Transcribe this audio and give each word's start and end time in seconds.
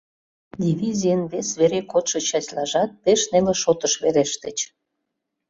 Дивизийын 0.61 1.21
вес 1.31 1.49
вере 1.59 1.81
кодшо 1.91 2.19
частьлажат 2.27 2.89
пеш 3.03 3.21
неле 3.31 3.53
шотыш 3.63 3.93
верештыч. 4.03 4.57